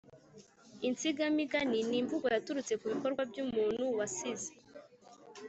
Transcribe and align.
–Insigamigani 0.89 1.77
ni 1.89 1.97
imvugo 2.01 2.25
yaturutse 2.35 2.73
ku 2.79 2.85
bikorwa 2.93 3.21
by’umuntu 3.29 3.83
wasize 3.97 4.51